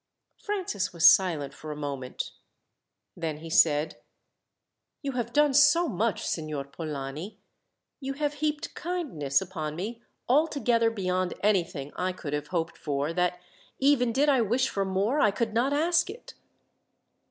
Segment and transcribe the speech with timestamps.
[0.39, 2.31] Francis was silent for a moment;
[3.15, 3.97] then he said:
[5.03, 7.37] "You have done so much, Signor Polani.
[7.99, 13.39] You have heaped kindness upon me, altogether beyond anything I could have hoped for, that,
[13.77, 16.33] even did I wish for more, I could not ask it."